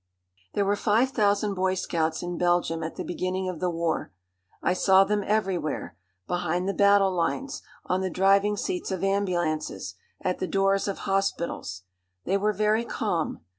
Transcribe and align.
There 0.55 0.65
were 0.65 0.75
five 0.75 1.11
thousand 1.11 1.53
boy 1.53 1.75
scouts 1.75 2.23
in 2.23 2.39
Belgium 2.39 2.81
at 2.81 2.95
the 2.95 3.03
beginning 3.03 3.47
of 3.47 3.59
the 3.59 3.69
war. 3.69 4.11
I 4.59 4.73
saw 4.73 5.03
them 5.03 5.23
everywhere 5.23 5.95
behind 6.25 6.67
the 6.67 6.73
battle 6.73 7.13
lines, 7.13 7.61
on 7.85 8.01
the 8.01 8.09
driving 8.09 8.57
seats 8.57 8.89
of 8.89 9.03
ambulances, 9.03 9.93
at 10.19 10.39
the 10.39 10.47
doors 10.47 10.87
of 10.87 11.05
hospitals. 11.05 11.83
They 12.25 12.35
were 12.37 12.51
very 12.51 12.83
calm. 12.83 13.41